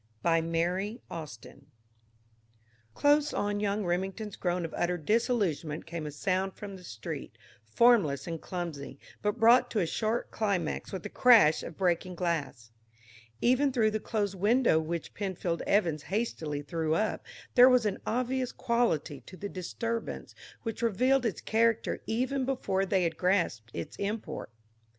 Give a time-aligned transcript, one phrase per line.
[0.23, 1.67] BY MARY AUSTIN
[2.95, 8.25] Close on Young Remington's groan of utter disillusionment came a sound from the street, formless
[8.25, 12.71] and clumsy, but brought to a sharp climax with the crash of breaking glass.
[13.41, 17.23] Even through the closed window which Penfield Evans hastily threw up,
[17.53, 20.33] there was an obvious quality to the disturbance
[20.63, 24.49] which revealed its character even before they had grasped its import.